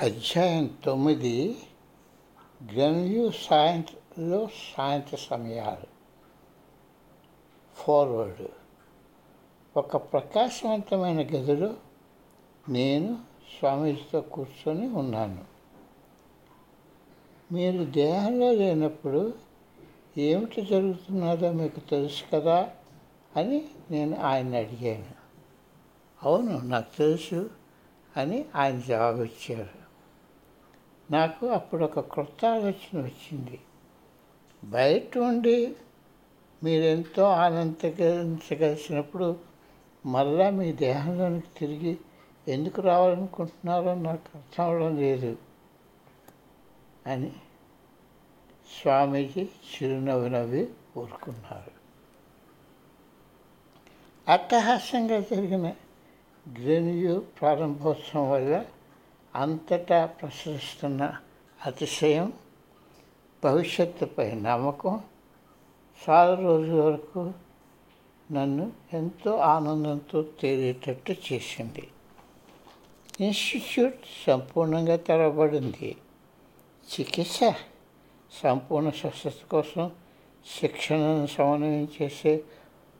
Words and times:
అధ్యాయం 0.00 0.76
తొమ్మిది 0.84 1.56
గన్యు 2.74 3.30
సాయంత్రంలో 3.30 4.48
సాయంత్ర 4.76 5.16
సమయాలు. 5.16 5.86
ఫార్వర్డ్. 7.74 8.48
ఒక 9.76 9.96
ప్రకాశవంతమైన 9.96 11.20
గదిలో 11.20 11.74
నేను 12.68 13.18
స్వామీజీతో 13.58 14.20
కూర్చొని 14.20 14.88
ఉన్నాను. 14.88 15.44
మీరు 17.52 17.84
దేహంలో 17.84 18.52
లేనప్పుడు 18.52 19.34
ఏమిటి 20.18 20.62
జరుగుతున్నదో 20.62 21.52
మీకు 21.52 21.80
తెలుసు 21.80 22.22
కదా 22.34 22.70
అని 23.36 23.68
నేను 23.90 24.16
ఆయన 24.16 24.56
అడిగాను. 24.56 25.14
అవును 26.22 26.58
నాకు 26.58 26.96
తెలుసు 26.96 27.50
అని 28.16 28.44
ఆయన 28.54 28.80
జవాబిచ్చారు. 28.80 29.85
నాకు 31.10 31.46
అప్పుడు 31.46 31.84
ఒక 31.84 32.00
క్రొత్త 32.00 32.44
ఆలోచన 32.44 32.94
వచ్చింది. 32.94 33.60
బయట 34.64 35.18
ఉండి 35.18 35.76
మీరెంతో 36.64 37.22
ఆనందించగలిసినప్పుడు 37.22 39.36
మళ్ళా 40.06 40.50
మీ 40.50 40.72
దేహంలోనికి 40.72 41.46
తిరిగి 41.56 41.98
ఎందుకు 42.48 42.80
రావాలనుకుంటున్నారో 42.80 43.94
నాకు 43.94 44.22
అర్థం 44.34 44.64
అవడం 44.64 44.96
లేదు 44.96 45.36
అని 47.06 47.32
స్వామీజీ 48.82 49.42
చిరునవ్వు 49.42 50.28
నవ్వి 50.28 50.68
ఊరుకున్నారు. 50.96 51.70
అట్టహాస్యంగా 54.30 55.20
జరిగిన 55.20 55.72
గ్రెన్యూ 56.46 57.18
ప్రారంభోత్సవం 57.18 58.30
వల్ల 58.30 58.64
అంతటా 59.36 60.06
ప్రసరిస్తున్న 60.06 61.16
అతిశయం 61.66 62.32
భవిష్యత్తుపై 63.44 64.32
నమ్మకం 64.32 65.00
చాలా 66.08 66.34
రోజుల 66.34 66.80
వరకు 66.82 67.32
నన్ను 68.32 68.72
ఎంతో 68.92 69.36
ఆనందంతో 69.36 70.22
తేలేటట్టు 70.22 71.14
చేసింది. 71.32 71.88
ఇన్స్టిట్యూట్ 73.20 73.94
సంపూర్ణంగా 74.26 74.96
తెరవబడింది. 74.96 75.96
చికిత్స 76.92 77.40
సంపూర్ణ 78.42 78.90
స్వస్థత 78.90 79.48
కోసం 79.50 79.90
శిక్షణను 80.60 81.26
సమన్వయం 81.26 81.88
చేసే 82.02 82.44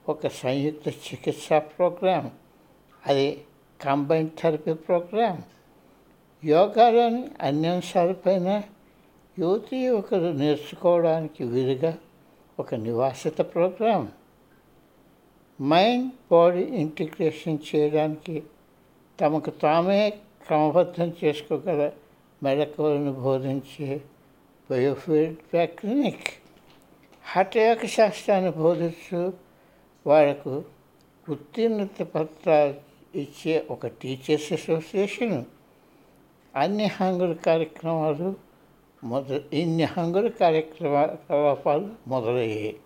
ఒక 0.09 0.27
సంయుక్త 0.27 0.89
చికిత్సా 0.89 1.59
ప్రోగ్రాం 1.59 2.31
అది 3.06 3.45
కంబైన్ 3.81 4.31
థెరపీ 4.43 4.75
ప్రోగ్రాం 4.75 5.43
యోగాలోని 6.42 7.31
అన్ని 7.41 7.69
అంశాలపైన 7.69 8.62
యువతి 9.39 9.77
యువకులు 9.77 10.33
నేర్చుకోవడానికి 10.33 11.45
వీలుగా 11.45 11.93
ఒక 12.59 12.75
నివాసిత 12.75 13.39
ప్రోగ్రాం. 13.41 14.09
మైండ్ 15.61 16.11
బాడీ 16.31 16.62
ఇంటిగ్రేషన్ 16.83 17.59
చేయడానికి 17.69 18.43
తమకు 19.20 19.51
తామే 19.51 20.11
క్రమబద్ధం 20.47 21.12
చేసుకోగల 21.25 21.91
మెళకువలను 22.43 23.12
బోధించే 23.12 24.00
బయోఫీడ్బ్యాక్ 24.71 25.77
క్లినిక్ 25.81 26.31
హఠయోగ 27.25 27.87
శాస్త్రాన్ని 27.87 28.50
బోధిస్తూ 28.50 29.33
వాళ్ళకు 30.06 30.65
ఉత్తీర్ణత 31.28 32.03
పత్రాలు 32.03 32.75
ఇచ్చే 33.19 33.67
ఒక 33.71 33.87
టీచర్స్ 33.87 34.53
అసోసియేషన్. 34.53 35.39
అన్ని 36.57 36.85
హంగుల 36.85 37.33
కార్యక్రమాలు 37.33 38.35
మొదలు 39.05 39.43
ఇన్ని 39.53 39.85
హంగుల 39.85 40.29
కలాపాలు 40.29 41.91
మొదలయ్యాయి. 42.06 42.77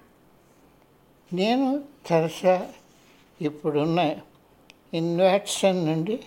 నేను 1.32 1.84
తరచా 2.06 2.69
ఇప్పుడున్న 3.41 4.16
ఇన్వాక్షన్ 4.94 5.86
నుండి 5.86 6.20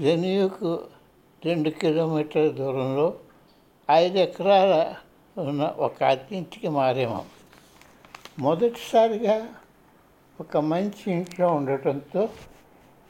గెన్యూకు 0.00 0.80
రెండు 1.44 1.70
కిలోమీటర్ల 1.70 2.50
దూరంలో 2.50 3.14
ఐదు 3.90 4.18
ఎకరాల 4.18 4.94
ఉన్న 5.38 5.64
ఒక 5.64 6.02
అతింటికి 6.02 6.68
మారాము. 6.68 7.24
మొదటిసారిగా 8.38 9.48
ఒక 10.40 10.56
మంచి 10.56 11.12
ఇంట్లో 11.12 11.54
ఉండటంతో 11.54 12.28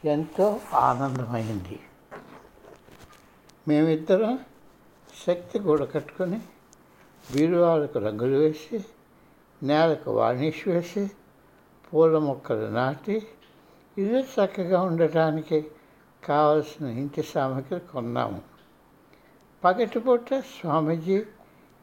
ఎంతో 0.05 0.61
ఆనందమైంది. 0.75 1.79
మేమిద్దరం 3.69 4.39
శక్తి 5.27 5.59
గూడ 5.59 5.85
కట్టుకొని 5.85 6.41
బీరువాళ్ళకు 7.33 7.99
రంగులు 7.99 8.37
వేసి 8.37 8.85
నేలకు 9.63 10.11
వార్నిష్ 10.11 10.69
వేసి 10.69 11.11
పూల 11.85 12.19
మొక్కలు 12.19 12.69
నాటి 12.71 13.27
ఇల్లు 13.99 14.19
చక్కగా 14.19 14.83
ఉండటానికి 14.83 15.71
కావలసిన 16.25 16.87
ఇంటి 16.87 17.23
సామాగ్రి 17.23 17.81
కొన్నాము. 17.81 18.41
పగటిపూట 19.65 20.35
స్వామీజీ 20.35 21.25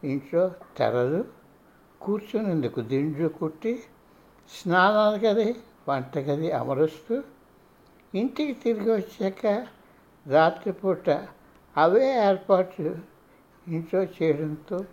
ఇంట్లో 0.04 0.52
తెరలు 0.78 1.26
కూర్చునేందుకు 2.02 2.82
దిండ్లు 2.82 3.28
కుట్టి 3.28 3.84
స్నానాల 4.50 5.20
గది 5.26 5.56
వంటగది 5.90 6.52
అమరుస్తూ 6.52 7.24
ఇంటికి 8.14 8.54
తిరిగి 8.54 8.92
వచ్చాక 8.92 9.68
రాత్రిపూట 10.28 11.10
అవే 11.78 12.28
ఏర్పాట్లు 12.28 12.96
ఇంట్లో 13.68 14.04
చేయడంతో 14.04 14.86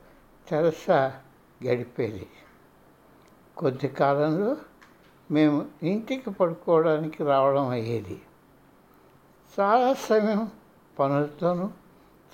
తెరసా 0.48 1.20
గడిపేది. 1.66 2.26
కొద్ది 3.56 3.88
కాలంలో 3.88 4.56
మేము 5.30 5.66
ఇంటికి 5.82 6.30
పడుకోవడానికి 6.30 7.24
రావడం 7.24 7.68
అయ్యేది. 7.68 8.20
చాలా 9.60 9.94
సమయం 9.94 10.50
పనులతోనూ 10.98 11.70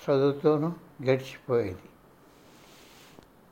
చదువుతోనూ 0.01 0.67
గడిచిపోయేది. 1.03 1.87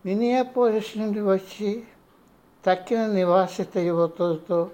మినియాపోలిస్ 0.06 0.98
నుండి 0.98 1.22
వచ్చి 1.22 1.84
తక్కిన 2.66 3.08
నివాసిత 3.08 3.78
యువతులతో 3.78 4.72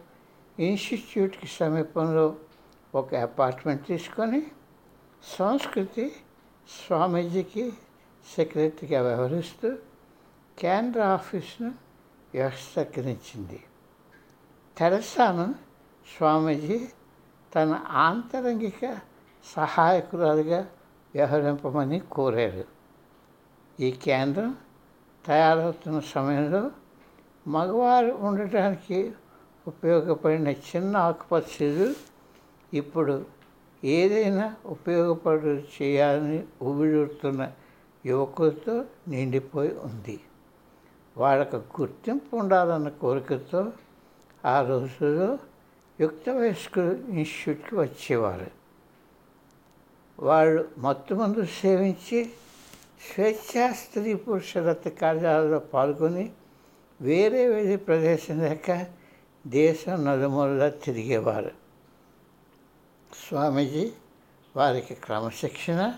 ఇన్స్టిట్యూట్కి 0.59 1.47
సమీపంలో 1.47 2.35
ఒక 2.96 3.16
అపార్ట్మెంట్ 3.16 3.88
తీసుకొని 3.88 4.46
సంస్కృతి 5.34 6.06
స్వామీజీకి 6.69 7.74
సెక్రటరీగా 8.36 9.02
వ్యవహరిస్తూ 9.02 9.69
కేంద్ర 10.59 11.02
ఆఫీస్ను 11.02 11.74
వ్యవస్థీకరించింది 12.34 13.59
తెరసాను 14.78 15.56
స్వామీజీ 16.18 16.88
తన 17.56 17.85
ఆంతరంగిక 17.91 18.97
సహాయకురాలుగా 19.56 20.68
వ్యవహరింపమని 21.16 22.00
కోరారు. 22.00 22.66
ఈ 23.80 23.91
కేంద్రం 23.91 24.58
తయారవుతున్న 25.25 26.00
సమయంలో 26.00 26.72
మగవారు 27.47 28.12
ఉండటానికి 28.12 29.14
ఉపయోగపడిన 29.68 30.47
చిన్న 30.47 30.97
ఆకుపచ్చలు 30.97 31.96
ఇప్పుడు 32.74 33.25
ఏదైనా 33.85 34.56
ఉపయోగపడు 34.66 35.62
చేయాలని 35.81 36.44
ఊబిడుతున్న 36.63 37.51
యువకులతో 38.06 38.85
నిండిపోయి 39.07 39.78
ఉంది. 39.84 40.19
వాళ్ళకు 41.18 41.56
గుర్తింపు 41.56 42.35
ఉండాలన్న 42.35 42.90
కోరికతో 42.90 43.72
ఆ 44.46 44.62
రోజుల్లో 44.62 45.40
యుక్త 46.00 46.29
వయస్కులు 46.29 46.91
ఇన్స్టిట్యూట్కి 46.91 47.75
వచ్చేవారు. 47.75 48.51
వాళ్ళు 50.20 50.70
మత్తుమందు 50.78 51.46
సేవించి 51.46 52.29
స్వేచ్ఛా 53.14 53.72
స్త్రీ 53.72 54.14
పురుషరత 54.14 54.87
కార్యాలలో 54.87 55.59
పాల్గొని 55.59 56.32
వేరే 57.02 57.47
వేరే 57.47 57.76
ప్రదేశం 57.76 58.40
లేక 58.40 58.85
దేశం 59.47 60.05
నలుమూలలా 60.05 60.70
తిరిగేవారు. 60.70 61.65
స్వామీజీ 63.23 63.91
వారికి 64.56 64.96
క్రమశిక్షణ 64.96 65.94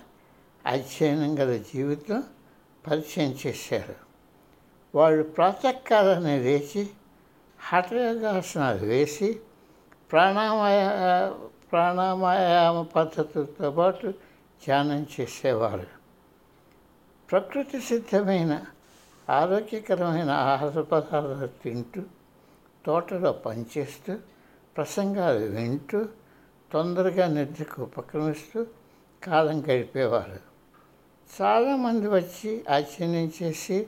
అధ్యయనం 0.66 1.40
గల 1.40 1.58
జీవితం 1.58 2.24
పరిచయం 2.88 3.36
చేశారు. 3.48 3.96
వాళ్ళు 4.96 5.24
ప్రాతకాలని 5.24 6.40
లేచి 6.40 6.90
హఠయోగాసనాలు 7.60 8.86
వేసి 8.86 9.40
ప్రాణామయ 10.12 10.90
ప్రాణాయామ 11.72 12.81
పద్ధతులతో 12.81 13.72
పాటు 13.72 14.08
ధ్యానం 14.66 15.08
చేసేవారు. 15.20 15.88
ప్రకృతి 17.31 17.81
సిద్ధమైన 17.81 18.66
ఆరోగ్యకరమైన 19.30 20.31
ఆహార 20.31 20.81
పదార్థాలు 20.81 21.48
తింటూ 21.48 22.02
తోటలో 22.86 23.31
పనిచేస్తూ 23.31 24.18
ప్రసంగాలు 24.78 25.46
వింటూ 25.46 26.06
తొందరగా 26.74 27.28
నిద్రకు 27.28 27.81
ఉపక్రమిస్తూ 27.81 28.66
కాలం 29.24 29.62
గడిపేవారు. 29.62 30.40
చాలామంది 31.42 32.08
వచ్చి 32.08 32.66
ఆశ్చర్యం 32.69 33.31
చేసి 33.44 33.88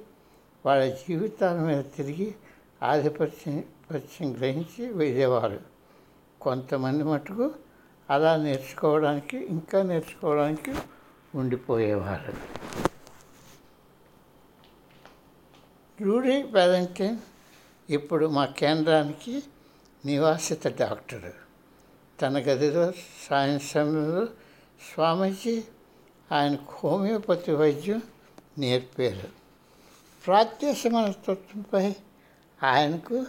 వాళ్ళ 0.65 0.95
జీవితాల 0.95 1.59
మీద 1.59 1.83
తిరిగి 1.95 2.35
ఆధిపత్యం 2.83 3.63
పత్యం 3.91 4.37
గ్రహించి 4.37 4.93
వెళ్ళేవారు. 4.93 5.59
కొంతమంది 6.41 7.03
మటుకు 7.03 7.51
అలా 8.09 8.35
నేర్చుకోవడానికి 8.35 9.37
ఇంకా 9.37 9.81
నేర్చుకోవడానికి 9.81 10.75
ఉండిపోయేవారు. 11.35 12.33
రూడీ 16.03 16.43
వ్యాలంటైన్ 16.43 17.17
ఇప్పుడు 17.89 18.25
మా 18.25 18.45
కేంద్రానికి 18.45 19.43
నివాసిత 20.05 20.67
డాక్టరు. 20.67 21.48
తన 22.21 22.37
గదిలో 22.37 22.91
సాయం 23.29 23.59
సమయంలో 23.59 24.25
స్వామీజీ 24.93 25.63
ఆయన 26.31 26.57
హోమియోపతి 26.69 27.51
వైద్యం 27.51 28.01
నేర్పారు. 28.57 29.29
ప్రాత్యసమన 30.25 31.11
తత్వంపై 31.11 31.95
ఆయనకు 32.63 33.25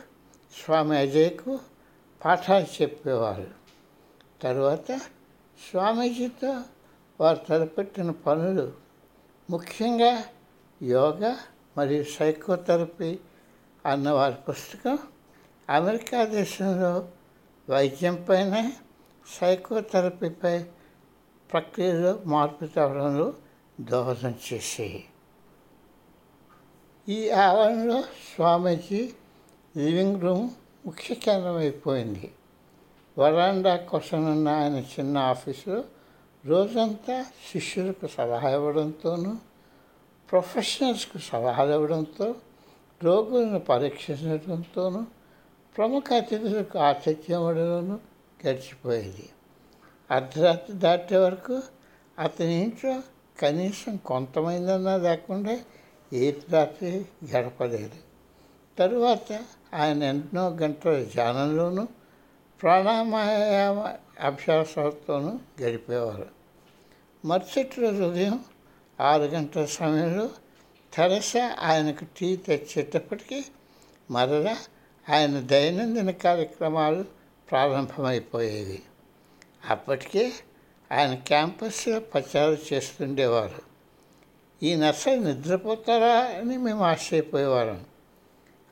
స్వామి 0.65 0.99
అజయ్కు 0.99 1.59
పాఠాలు 2.25 2.83
చెప్పేవారు. 2.83 3.51
తర్వాత 4.43 4.93
స్వామీజీతో 5.71 6.63
వారు 7.21 7.39
తలపెట్టిన 7.49 8.11
పనులు 8.11 8.73
ముఖ్యంగా 9.51 10.25
యోగా 10.83 11.39
మరియు 11.77 12.05
సైకోథెరపీ 12.05 13.19
అన్న 13.87 14.11
వారి 14.11 14.35
పుస్తకం 14.35 14.99
అమెరికా 15.71 16.25
దేశంలో 16.25 17.09
వైద్యం 17.71 18.17
పైన 18.25 18.55
సైకోథెరపీపై 19.27 20.57
ప్రక్రియలో 21.51 22.13
మార్పు 22.27 22.67
తేవడంలో 22.67 23.27
దోహదం 23.81 24.35
చేసేవి 24.47 25.03
ఈ 27.07 27.19
ఆవరణలో 27.41 27.99
స్వామీజీ 28.27 29.03
లివింగ్ 29.75 30.19
రూమ్ 30.23 30.49
ముఖ్య 30.87 31.15
కేంద్రం 31.15 31.57
అయిపోయింది 31.57 32.29
వరాండా 33.17 33.77
కోసం 33.91 34.21
ఉన్న 34.33 34.49
ఆయన 34.57 34.79
చిన్న 34.93 35.19
ఆఫీసులో 35.29 35.81
రోజంతా 36.45 37.17
శిష్యులకు 37.51 38.09
సలహా 38.09 38.51
ఇవ్వడంతోనూ 38.51 39.33
ప్రొఫెషనల్స్కు 40.29 41.19
సలహాలు 41.29 41.73
ఇవ్వడంతో 41.73 42.29
రోగులను 43.01 43.61
పరీక్షించడంతోనూ 43.69 45.01
ప్రముఖ 45.81 46.05
అతిథులకు 46.17 46.79
ఆతిథ్యం 46.79 48.01
గడిచిపోయేది. 48.47 49.29
అర్ధరాత్రి 50.11 50.77
దాటే 50.77 51.17
వరకు 51.17 51.63
అతని 52.19 52.55
ఇంట్లో 52.55 53.03
కనీసం 53.43 53.97
కొంతమందన్నా 53.97 54.97
లేకుండా 54.97 55.59
ఏ 56.13 56.33
రాత్రి 56.51 57.05
గడపలేదు. 57.37 57.91
తరువాత 58.79 59.41
ఆయన 59.75 60.03
ఎన్నో 60.03 60.49
గంటల 60.49 61.03
ధ్యానంలోనూ 61.03 61.89
ప్రాణాయామ 62.63 63.95
అభ్యాసాలతోనూ 64.21 65.39
గడిపేవారు. 65.63 66.27
మరుసటి 67.25 67.81
రోజు 67.81 68.03
ఉదయం 68.03 68.45
ఆరు 69.01 69.23
గంటల 69.23 69.65
సమయంలో 69.65 70.31
తెరస 70.95 71.33
ఆయనకు 71.61 72.05
టీ 72.05 72.37
తెచ్చేటప్పటికీ 72.37 73.45
మరలా 74.11 74.57
ఆయన 75.11 75.41
దైనందిన 75.41 76.11
కార్యక్రమాలు 76.11 77.05
ప్రారంభమైపోయేవి. 77.51 78.83
అప్పటికే 79.71 80.33
ఆయన 80.93 81.15
క్యాంపస్లో 81.15 82.01
ప్రచారం 82.01 82.57
చేస్తుండేవారు. 82.73 83.71
ఈ 84.63 84.77
నర్సరీ 84.77 85.19
నిద్రపోతారా 85.19 86.21
అని 86.21 86.59
మేము 86.59 86.85
ఆశ్చర్యపోయేవారం 86.85 87.85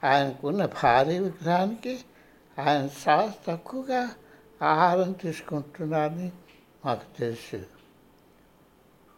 ఆయనకున్న 0.05 0.67
భారీ 0.67 1.19
విగ్రహానికి 1.19 1.99
ఆయన 2.59 2.89
చాలా 3.09 3.35
తక్కువగా 3.49 4.11
ఆహారం 4.63 5.13
తీసుకుంటున్నారని 5.13 6.33
మాకు 6.85 7.19
తెలుసు. 7.19 7.63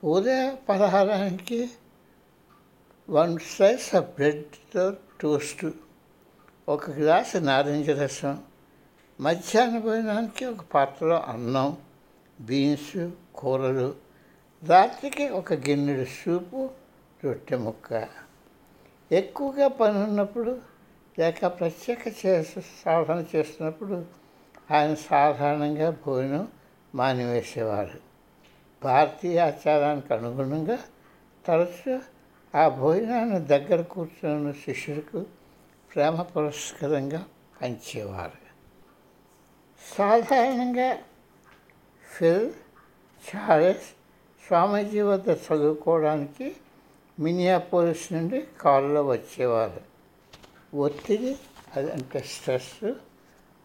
ఉదయ 0.05 0.56
పలహారానికి 0.69 1.70
వన్ 3.11 3.38
స్లైస్ 3.38 3.94
ఆఫ్ 3.94 4.05
బ్రెడ్తో 4.05 4.96
టోస్టు. 5.20 5.90
ఒక 6.70 6.90
గ్లాసు 6.90 7.38
నారింజ 7.38 7.90
రసం 7.90 8.43
మధ్యాహ్న 9.20 9.78
భోజనానికి 9.78 10.44
ఒక 10.44 10.64
పాత్రలో 10.75 11.20
అన్నం 11.20 11.76
బీన్స్ 12.40 13.11
కూరలు 13.34 13.94
రాత్రికి 14.69 15.28
ఒక 15.28 15.52
గిన్నెడు 15.52 16.05
సూపు 16.05 16.70
రొట్టె 17.25 17.56
ముక్క. 17.56 18.08
ఎక్కువగా 19.12 19.69
పని 19.69 19.99
ఉన్నప్పుడు 19.99 20.58
లేక 21.19 21.46
ప్రత్యేక 21.46 22.08
చేసే 22.26 22.61
సాధన 22.84 23.25
చేస్తున్నప్పుడు 23.37 24.05
ఆయన 24.70 24.94
సాధారణంగా 24.94 25.90
భోజనం 25.90 26.49
మానివేసేవారు. 26.94 27.99
భారతీయ 28.84 29.40
ఆచారానికి 29.40 30.14
అనుగుణంగా 30.14 30.78
తరచు 31.46 32.00
ఆ 32.55 32.69
భోజనాన్ని 32.69 33.38
దగ్గర 33.38 33.82
కూర్చున్న 33.82 34.52
శిష్యులకు 34.52 35.40
ప్రేమ 35.95 36.23
పురస్కరంగా 36.23 37.27
పంచేవారు. 37.63 38.51
సాధారణంగా 39.99 40.99
ఫిల్ 42.13 42.53
చార్లెస్ 43.29 43.83
స్వామీజీ 44.47 45.01
వద్ద 45.01 45.29
చదువుకోవడానికి 45.29 46.57
మినియాపోలిస్ 47.21 48.13
నుండి 48.13 48.49
కారులో 48.61 49.07
వచ్చేవారు. 49.07 49.81
ఒత్తిడి 50.77 51.39
అదంటే 51.77 52.21
స్ట్రెస్ 52.21 52.93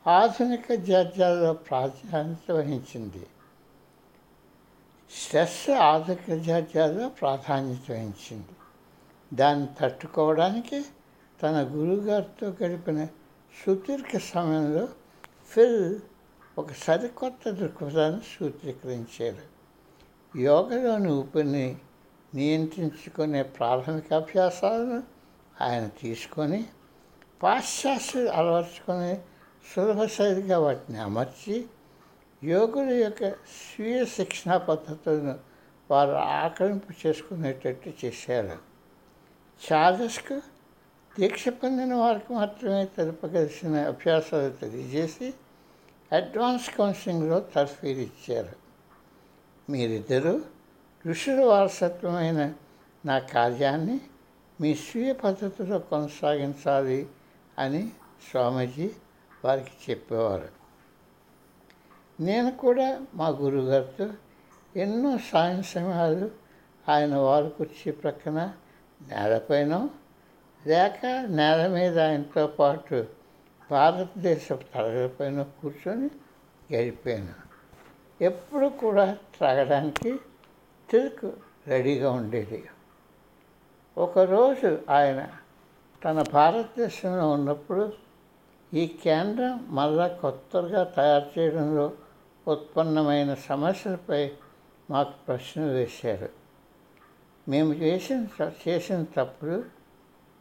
ఆధునిక 0.10 0.74
జాతీయాల్లో 0.74 1.54
ప్రాధాన్యత 1.54 2.52
వహించింది. 2.52 3.28
స్ట్రెస్ 5.12 5.70
ఆధునిక 5.70 6.42
జాతీయాల్లో 6.42 7.10
ప్రాధాన్యత 7.10 7.92
వహించింది. 7.92 8.56
దాన్ని 9.34 9.68
తట్టుకోవడానికి 9.80 10.86
తన 11.42 11.56
గురువుగారితో 11.74 12.56
గడిపిన 12.64 13.08
సుదీర్ఘ 13.54 14.18
సమయంలో 14.18 14.88
ఫిల్ 15.48 16.00
ఒక 16.58 16.68
సరికొత్త 16.74 17.50
దృక్పథాన్ని 17.50 18.22
సూత్రీకరించారు 18.22 19.44
యోగలోని 20.40 21.10
ఊపిరిని 21.12 21.78
నియంత్రించుకునే 22.36 23.42
ప్రాథమిక 23.44 24.14
అభ్యాసాలను 24.14 25.04
ఆయన 25.62 25.90
తీసుకొని 26.02 26.66
పాశ్చాత్యులు 27.44 28.30
అలవర్చుకొని 28.30 29.14
సులభ 29.74 30.06
శైలిగా 30.06 30.58
వాటిని 30.60 31.00
అమర్చి 31.00 31.56
యోగుల 32.44 32.90
యొక్క 32.94 33.30
స్వీయ 33.30 34.06
శిక్షణా 34.06 34.58
పద్ధతులను 34.58 35.36
వారు 35.90 36.12
ఆకలింపు 36.12 37.08
చేసుకునేటట్టు 37.08 37.94
చేశారు. 38.06 38.58
చార్జెస్కు 39.62 40.42
దీక్ష 41.20 41.50
పొందిన 41.50 41.94
వారికి 41.94 42.34
మాత్రమే 42.34 42.86
తెలుపగలిసిన 42.86 43.76
అభ్యాసాలు 43.76 44.50
తెలియజేసి 44.50 45.34
అడ్వాన్స్ 46.12 46.76
కౌన్సిలింగ్లో 46.78 47.40
తర్ఫీదు 47.40 48.00
ఇచ్చారు. 48.00 48.56
మీరిద్దరూ 49.72 50.42
ఋషుల 51.08 51.44
వారసత్వమైన 51.44 52.54
నా 53.06 53.20
కార్యాన్ని 53.20 54.02
మీ 54.62 54.76
స్వీయ 54.76 55.14
పద్ధతిలో 55.14 55.80
కొనసాగించాలి 55.80 57.10
అని 57.60 57.90
స్వామీజీ 58.32 58.92
వారికి 59.46 59.92
చెప్పేవారు. 59.92 60.50
నేను 62.20 62.52
కూడా 62.52 63.02
మా 63.14 63.28
గురుగారితో 63.28 64.10
ఎన్నో 64.76 65.18
సాయం 65.32 65.64
సమయాలు 65.64 66.32
ఆయన 66.90 67.16
వారు 67.16 67.50
కుర్చీ 67.50 67.92
ప్రక్కన 67.92 68.54
నేలపైన 69.02 69.90
లేక 70.68 71.06
నేల 71.30 71.68
మీద 71.68 72.00
ఆయనతో 72.00 72.48
పాటు 72.48 73.06
భారతదేశ 73.72 74.52
తరగతిపైన 74.52 75.42
కూర్చొని 75.42 76.10
గడిపాను. 76.76 77.34
ఎప్పుడు 78.24 78.68
కూడా 78.68 79.18
త్రాగడానికి 79.38 80.20
తిరుగు 80.90 81.34
రెడీగా 81.68 82.12
ఉండేది. 82.12 82.64
ఒకరోజు 83.98 84.80
ఆయన 84.90 85.28
తన 86.06 86.24
భారతదేశంలో 86.34 87.30
ఉన్నప్పుడు 87.30 87.94
ఈ 88.74 88.88
కేంద్రం 88.88 89.68
మళ్ళా 89.70 90.08
కొత్తగా 90.08 90.84
తయారు 90.84 91.40
చేయడంలో 91.40 91.92
ఉత్పన్నమైన 92.48 93.34
సమస్యలపై 93.34 94.32
మాకు 94.90 95.14
ప్రశ్నలు 95.28 95.72
వేశారు. 95.72 96.30
మేము 97.50 97.74
చేసిన 97.74 98.28
చేసిన 98.68 99.04
తప్పుడు 99.04 99.75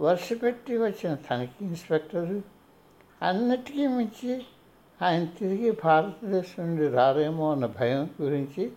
వరుస 0.00 0.28
పెట్టి 0.42 0.78
వచ్చిన 0.78 1.14
తనిఖీ 1.14 1.66
ఇన్స్పెక్టరు 1.66 2.42
అన్నిటికీ 3.22 3.86
మించి 3.86 4.46
ఆయన 5.02 5.24
తిరిగి 5.24 5.70
భారతదేశం 5.70 6.66
నుండి 6.66 6.88
రారేమో 6.88 7.52
అన్న 7.52 7.66
భయం 7.66 8.10
గురించి 8.20 8.72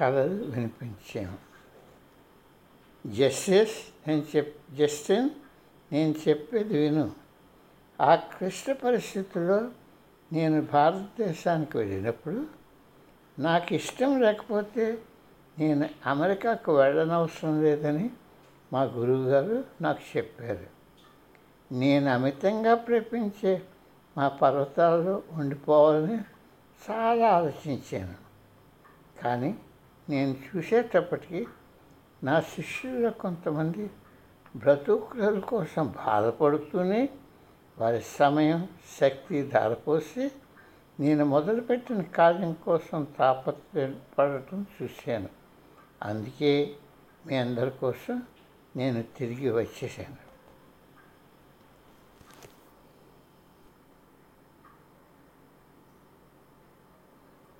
కథలు 0.00 0.44
వినిపించాము. 0.44 1.38
జస్టిస్ 3.06 4.08
నేను 4.08 4.26
చెప్ 4.36 4.74
జస్టిన్ 4.74 5.30
నేను 5.92 6.14
చెప్పేది 6.28 6.78
విను. 6.78 7.12
ఆ 8.00 8.14
క్లిష్ట 8.14 8.70
పరిస్థితుల్లో 8.70 9.70
నేను 10.32 10.62
భారతదేశానికి 10.62 11.78
వెళ్ళినప్పుడు 11.78 12.46
నాకు 13.38 13.74
ఇష్టం 13.74 14.20
లేకపోతే 14.20 14.98
నేను 15.58 15.88
అమెరికాకు 16.06 16.76
వెళ్ళనవసరం 16.76 17.62
లేదని 17.62 18.10
మా 18.72 18.82
గురువుగారు 18.82 19.64
నాకు 19.80 20.16
చెప్పారు. 20.16 20.66
నేను 21.74 22.10
అమితంగా 22.10 22.74
ప్రేమించే 22.74 23.62
మా 24.18 24.28
పర్వతాల్లో 24.28 25.22
ఉండిపోవాలని 25.30 26.18
చాలా 26.90 27.28
ఆలోచించాను. 27.28 28.14
కానీ 29.22 29.58
నేను 30.08 30.36
చూసేటప్పటికీ 30.56 31.46
నా 32.24 32.40
శిష్యుల్లో 32.40 33.10
కొంతమంది 33.10 33.90
బ్రతుకుల 34.56 35.38
కోసం 35.38 35.94
బాధపడుతూనే 36.06 37.08
వారి 37.78 38.02
సమయం 38.02 38.68
శక్తి 39.00 39.42
ధారపోసి 39.42 40.30
నేను 41.00 41.24
మొదలుపెట్టిన 41.24 42.02
కార్యం 42.02 42.52
కోసం 42.52 43.06
తాపత్రపడటం 43.18 44.66
చూశాను. 44.82 45.28
అందుకే 46.02 46.76
మీ 47.26 47.36
అందరి 47.36 47.70
కోసం 47.70 48.22
నేను 48.76 49.02
తిరిగి 49.02 49.50
వచ్చేసాను. 49.50 50.25